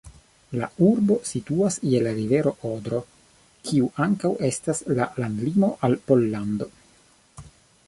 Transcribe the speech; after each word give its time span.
La 0.59 0.67
urbo 0.85 1.17
situas 1.31 1.77
je 1.89 1.99
la 2.07 2.13
rivero 2.19 2.55
Odro, 2.71 3.03
kiu 3.69 3.91
ankaŭ 4.07 4.33
estas 4.49 4.83
la 5.01 5.09
landlimo 5.25 5.73
al 5.89 5.99
Pollando. 6.09 6.73